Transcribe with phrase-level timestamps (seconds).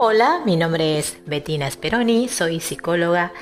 [0.00, 3.32] Hola, mi nombre es Bettina Speroni, soy psicóloga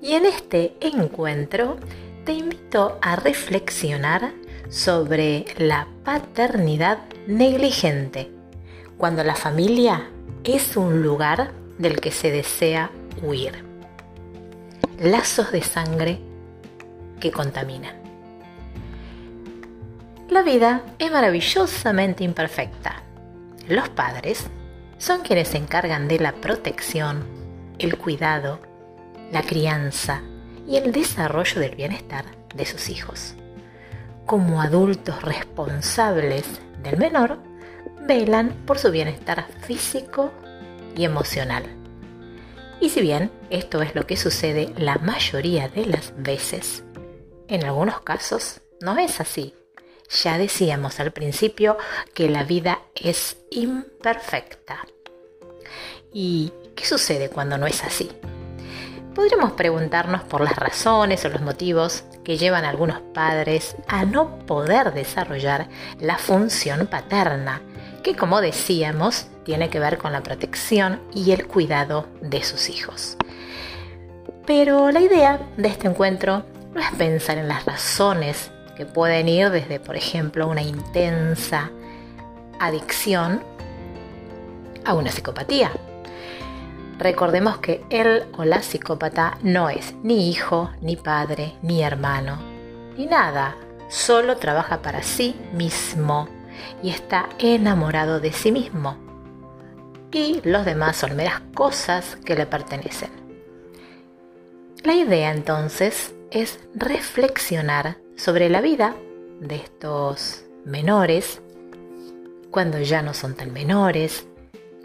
[0.00, 1.76] y en este encuentro
[2.24, 4.32] te invito a reflexionar
[4.68, 8.30] sobre la paternidad negligente,
[8.96, 10.08] cuando la familia
[10.44, 13.64] es un lugar del que se desea huir.
[15.00, 16.20] Lazos de sangre
[17.18, 17.96] que contaminan.
[20.30, 23.02] La vida es maravillosamente imperfecta.
[23.66, 24.46] Los padres
[25.04, 27.26] son quienes se encargan de la protección,
[27.78, 28.58] el cuidado,
[29.30, 30.22] la crianza
[30.66, 33.34] y el desarrollo del bienestar de sus hijos.
[34.24, 36.46] Como adultos responsables
[36.82, 37.38] del menor,
[38.06, 40.32] velan por su bienestar físico
[40.96, 41.64] y emocional.
[42.80, 46.82] Y si bien esto es lo que sucede la mayoría de las veces,
[47.48, 49.52] en algunos casos no es así.
[50.22, 51.76] Ya decíamos al principio
[52.14, 54.86] que la vida es imperfecta.
[56.12, 58.10] ¿Y qué sucede cuando no es así?
[59.14, 64.40] Podríamos preguntarnos por las razones o los motivos que llevan a algunos padres a no
[64.40, 65.68] poder desarrollar
[66.00, 67.62] la función paterna,
[68.02, 73.16] que como decíamos tiene que ver con la protección y el cuidado de sus hijos.
[74.46, 76.44] Pero la idea de este encuentro
[76.74, 81.70] no es pensar en las razones que pueden ir desde, por ejemplo, una intensa
[82.58, 83.42] adicción
[84.84, 85.70] a una psicopatía.
[86.98, 92.38] Recordemos que él o la psicópata no es ni hijo, ni padre, ni hermano,
[92.96, 93.56] ni nada,
[93.88, 96.28] solo trabaja para sí mismo
[96.82, 98.96] y está enamorado de sí mismo.
[100.12, 103.10] Y los demás son meras cosas que le pertenecen.
[104.84, 108.94] La idea entonces es reflexionar sobre la vida
[109.40, 111.40] de estos menores
[112.50, 114.28] cuando ya no son tan menores,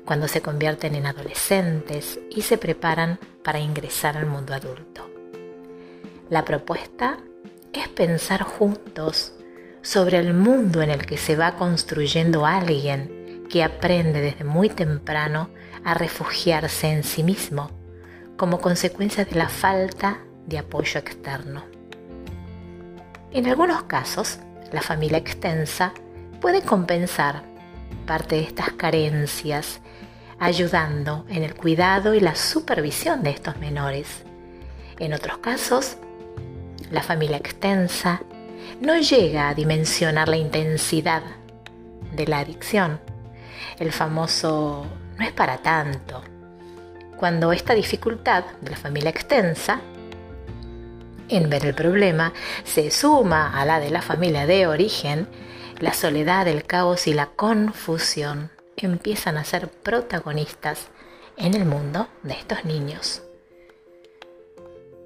[0.10, 5.08] cuando se convierten en adolescentes y se preparan para ingresar al mundo adulto.
[6.31, 7.20] La propuesta
[7.74, 9.34] es pensar juntos
[9.84, 15.52] sobre el mundo en el que se va construyendo alguien que aprende desde muy temprano
[15.84, 17.69] a refugiarse en sí mismo
[18.36, 21.66] como consecuencia de la falta de apoyo externo.
[23.31, 24.40] En algunos casos,
[24.72, 25.94] la familia extensa
[26.42, 27.44] puede compensar
[28.08, 29.81] parte de estas carencias
[30.39, 34.23] ayudando en el cuidado y la supervisión de estos menores.
[34.97, 35.97] En otros casos,
[36.91, 38.22] la familia extensa
[38.81, 41.23] no llega a dimensionar la intensidad
[42.16, 43.00] de la adicción.
[43.77, 44.85] El famoso
[45.17, 46.23] no es para tanto.
[47.17, 49.81] Cuando esta dificultad de la familia extensa
[51.27, 52.33] en ver el problema
[52.63, 55.27] se suma a la de la familia de origen,
[55.79, 58.50] la soledad, el caos y la confusión
[58.85, 60.88] empiezan a ser protagonistas
[61.38, 63.22] en el mundo de estos niños.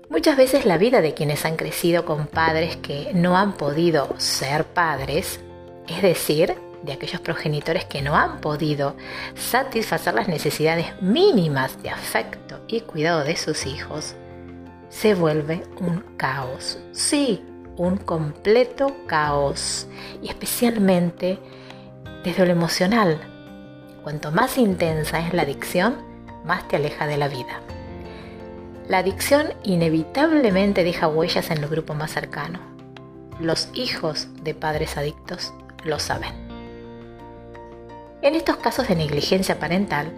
[0.10, 4.66] Muchas veces la vida de quienes han crecido con padres que no han podido ser
[4.66, 5.40] padres,
[5.88, 8.96] es decir, de aquellos progenitores que no han podido
[9.36, 14.16] satisfacer las necesidades mínimas de afecto y cuidado de sus hijos,
[14.90, 16.78] se vuelve un caos.
[16.92, 17.42] Sí,
[17.78, 19.88] un completo caos.
[20.22, 21.40] Y especialmente
[22.24, 23.33] desde lo emocional.
[24.04, 25.96] Cuanto más intensa es la adicción,
[26.44, 27.62] más te aleja de la vida.
[28.90, 32.60] La adicción inevitablemente deja huellas en el grupo más cercano.
[33.40, 35.54] Los hijos de padres adictos
[35.86, 36.34] lo saben.
[38.22, 40.12] En estos casos de negligencia parental,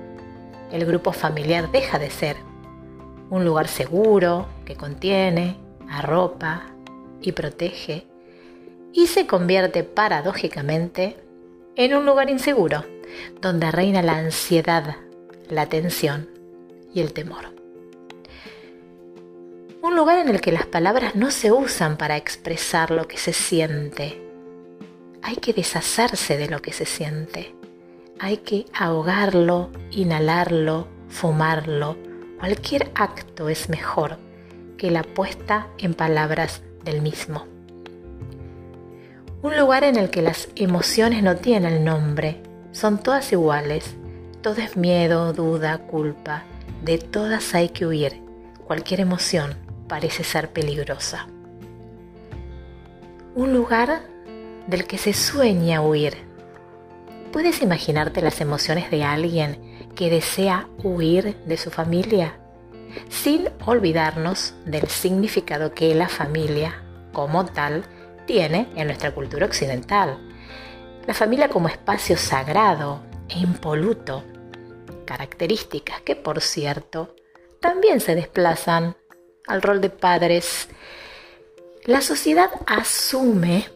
[0.72, 2.38] el grupo familiar deja de ser
[3.30, 5.58] un lugar seguro que contiene,
[5.88, 6.64] arropa
[7.22, 8.08] y protege
[8.94, 11.18] y se convierte paradójicamente
[11.76, 12.84] en un lugar inseguro
[13.42, 14.96] donde reina la ansiedad,
[15.50, 16.30] la tensión
[16.94, 17.54] y el temor.
[19.82, 23.34] Un lugar en el que las palabras no se usan para expresar lo que se
[23.34, 24.22] siente.
[25.22, 27.56] Hay que deshacerse de lo que se siente.
[28.20, 31.98] Hay que ahogarlo, inhalarlo, fumarlo,
[32.46, 34.20] Cualquier acto es mejor
[34.78, 37.48] que la puesta en palabras del mismo.
[39.42, 42.44] Un lugar en el que las emociones no tienen nombre,
[42.76, 43.96] son todas iguales,
[44.42, 46.44] todo es miedo, duda, culpa,
[46.84, 48.22] de todas hay que huir,
[48.68, 49.56] cualquier emoción
[49.88, 51.28] parece ser peligrosa.
[53.34, 54.02] Un lugar
[54.68, 56.16] del que se sueña huir.
[57.32, 62.38] ¿Puedes imaginarte las emociones de alguien que desea huir de su familia,
[63.08, 66.84] sin olvidarnos del significado que la familia,
[67.14, 67.86] como tal,
[68.26, 70.25] tiene en nuestra cultura occidental.
[71.08, 74.24] La familia como espacio sagrado e impoluto,
[75.06, 77.16] características que, por cierto,
[77.60, 78.96] también se desplazan
[79.48, 80.68] al rol de padres.
[81.84, 83.70] La sociedad asume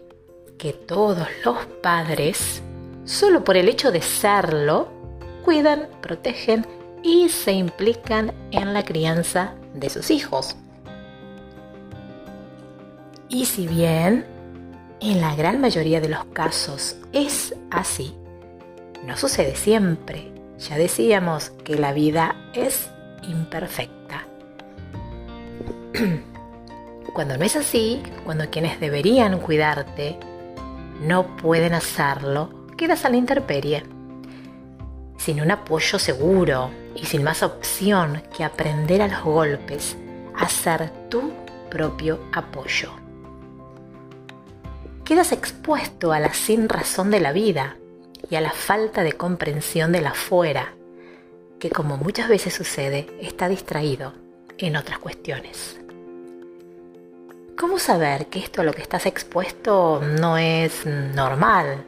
[0.58, 2.64] que todos los padres,
[3.06, 4.90] solo por el hecho de serlo,
[5.46, 6.66] cuidan, protegen
[7.04, 10.56] y se implican en la crianza de sus hijos.
[13.30, 14.26] Y si bien
[15.02, 18.16] en la gran mayoría de los casos es así,
[19.06, 20.32] no sucede siempre.
[20.60, 22.90] Ya decíamos que la vida es
[23.24, 24.26] imperfecta.
[27.14, 30.18] Cuando no es así, cuando quienes deberían cuidarte
[31.02, 33.84] no pueden hacerlo, quedas a la intemperie.
[35.18, 39.98] Sin un apoyo seguro y sin más opción que aprender a los golpes
[40.38, 41.34] a ser tu
[41.70, 43.09] propio apoyo.
[45.10, 47.78] Quedas expuesto a la sin razón de la vida
[48.30, 50.76] y a la falta de comprensión de la fuera,
[51.60, 54.14] que como muchas veces sucede, está distraído
[54.60, 55.80] en otras cuestiones.
[57.58, 61.84] ¿Cómo saber que esto a lo que estás expuesto no es normal?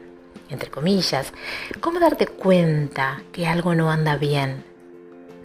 [0.49, 1.31] Entre comillas.
[1.79, 4.63] ¿Cómo darte cuenta que algo no anda bien?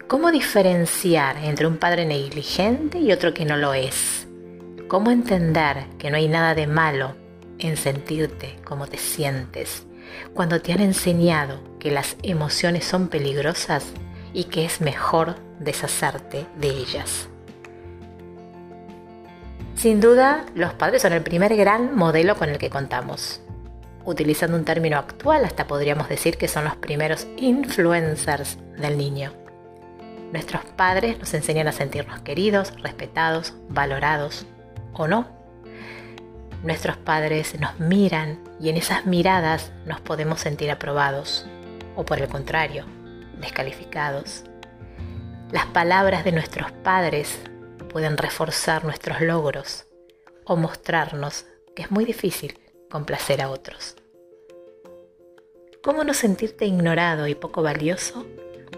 [0.08, 4.26] ¿Cómo diferenciar entre un padre negligente y otro que no lo es?
[4.88, 7.25] ¿Cómo entender que no hay nada de malo
[7.58, 9.86] en sentirte como te sientes
[10.34, 13.84] cuando te han enseñado que las emociones son peligrosas
[14.32, 17.28] y que es mejor deshacerte de ellas?
[19.74, 23.42] Sin duda, los padres son el primer gran modelo con el que contamos.
[24.06, 29.32] Utilizando un término actual, hasta podríamos decir que son los primeros influencers del niño.
[30.32, 34.46] Nuestros padres nos enseñan a sentirnos queridos, respetados, valorados
[34.92, 35.35] o no.
[36.62, 41.46] Nuestros padres nos miran y en esas miradas nos podemos sentir aprobados
[41.94, 42.84] o por el contrario,
[43.40, 44.44] descalificados.
[45.52, 47.38] Las palabras de nuestros padres
[47.92, 49.86] pueden reforzar nuestros logros
[50.44, 52.58] o mostrarnos que es muy difícil
[52.90, 53.96] complacer a otros.
[55.82, 58.26] ¿Cómo no sentirte ignorado y poco valioso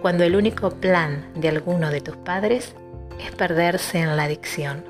[0.02, 2.74] cuando el único plan de alguno de tus padres
[3.19, 4.84] es perderse en la adicción?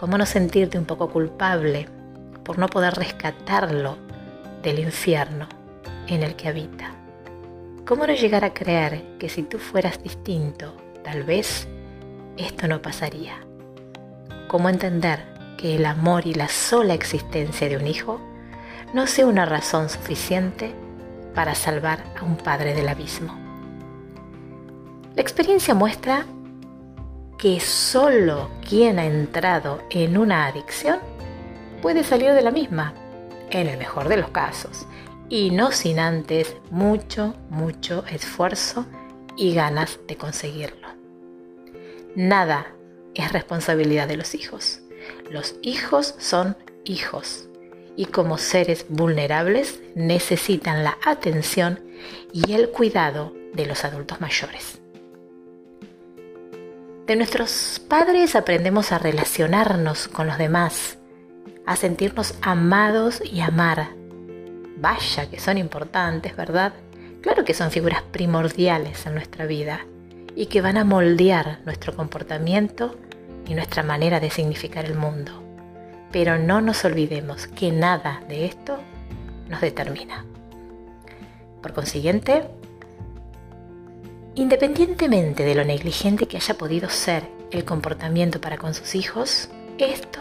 [0.00, 1.88] ¿Cómo no sentirte un poco culpable
[2.46, 3.98] por no poder rescatarlo
[4.62, 5.48] del infierno
[6.06, 6.92] en el que habita?
[7.84, 11.68] ¿Cómo no llegar a creer que si tú fueras distinto, tal vez
[12.36, 13.34] esto no pasaría.
[14.48, 15.24] ¿Cómo entender
[15.56, 18.20] que el amor y la sola existencia de un hijo
[18.92, 20.74] no sea una razón suficiente
[21.34, 23.34] para salvar a un padre del abismo?
[25.14, 26.26] La experiencia muestra
[27.38, 31.00] que solo quien ha entrado en una adicción
[31.86, 32.94] puede salir de la misma,
[33.48, 34.88] en el mejor de los casos,
[35.28, 38.86] y no sin antes mucho, mucho esfuerzo
[39.36, 40.88] y ganas de conseguirlo.
[42.16, 42.74] Nada
[43.14, 44.80] es responsabilidad de los hijos.
[45.30, 47.48] Los hijos son hijos
[47.94, 51.78] y como seres vulnerables necesitan la atención
[52.32, 54.80] y el cuidado de los adultos mayores.
[57.06, 60.95] De nuestros padres aprendemos a relacionarnos con los demás,
[61.66, 63.88] a sentirnos amados y amar.
[64.78, 66.72] Vaya que son importantes, ¿verdad?
[67.20, 69.80] Claro que son figuras primordiales en nuestra vida
[70.36, 72.96] y que van a moldear nuestro comportamiento
[73.46, 75.42] y nuestra manera de significar el mundo.
[76.12, 78.78] Pero no nos olvidemos que nada de esto
[79.48, 80.24] nos determina.
[81.62, 82.44] Por consiguiente,
[84.36, 89.48] independientemente de lo negligente que haya podido ser el comportamiento para con sus hijos,
[89.78, 90.20] esto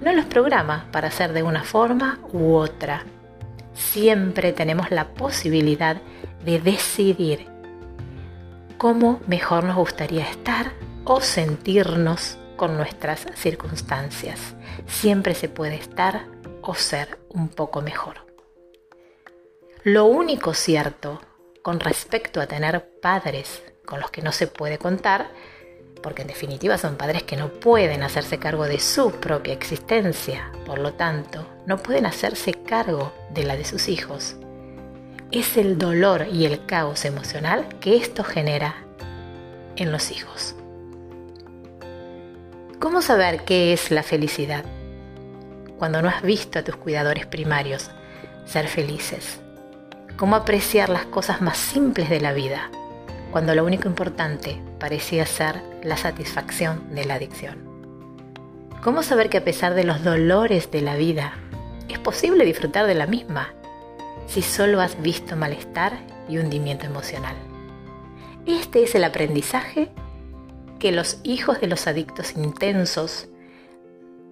[0.00, 3.04] no los programa para hacer de una forma u otra.
[3.74, 6.00] Siempre tenemos la posibilidad
[6.44, 7.46] de decidir
[8.78, 10.72] cómo mejor nos gustaría estar
[11.04, 14.54] o sentirnos con nuestras circunstancias.
[14.86, 16.26] Siempre se puede estar
[16.62, 18.26] o ser un poco mejor.
[19.82, 21.20] Lo único cierto
[21.62, 25.30] con respecto a tener padres con los que no se puede contar,
[26.02, 30.78] porque en definitiva son padres que no pueden hacerse cargo de su propia existencia, por
[30.78, 34.36] lo tanto, no pueden hacerse cargo de la de sus hijos
[35.32, 38.74] es el dolor y el caos emocional que esto genera
[39.76, 40.56] en los hijos.
[42.80, 44.64] ¿Cómo saber qué es la felicidad?
[45.78, 47.90] Cuando no has visto a tus cuidadores primarios
[48.44, 49.40] ser felices.
[50.16, 52.70] ¿Cómo apreciar las cosas más simples de la vida?
[53.30, 57.58] Cuando lo único importante parecía ser la satisfacción de la adicción.
[58.82, 61.34] ¿Cómo saber que a pesar de los dolores de la vida,
[61.88, 63.52] es posible disfrutar de la misma
[64.26, 67.34] si solo has visto malestar y hundimiento emocional.
[68.46, 69.90] Este es el aprendizaje
[70.78, 73.28] que los hijos de los adictos intensos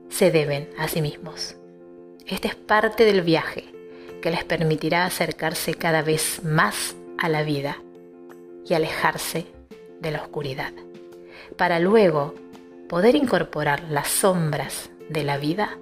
[0.08, 1.56] se deben a sí mismos.
[2.26, 3.64] Este es parte del viaje
[4.22, 7.78] que les permitirá acercarse cada vez más a la vida
[8.68, 9.46] y alejarse
[10.00, 10.72] de la oscuridad,
[11.56, 12.34] para luego
[12.88, 15.78] poder incorporar las sombras de la vida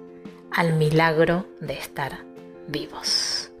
[0.51, 2.19] al milagro de estar
[2.67, 3.51] vivos.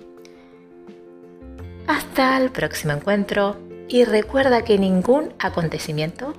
[1.87, 3.57] Hasta el próximo encuentro
[3.87, 6.33] y recuerda que ningún acontecimiento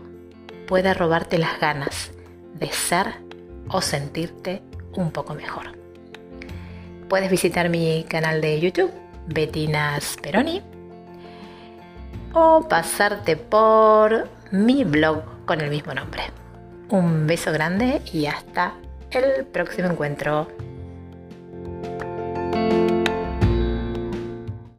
[0.66, 2.10] puede robarte las ganas
[2.54, 3.06] de ser
[3.70, 4.62] o sentirte
[4.94, 5.78] un poco mejor.
[7.08, 8.92] Puedes visitar mi canal de YouTube,
[9.26, 10.62] Bettina Speroni,
[12.68, 16.22] pasarte por mi blog con el mismo nombre.
[16.88, 18.74] Un beso grande y hasta
[19.10, 20.48] el próximo encuentro.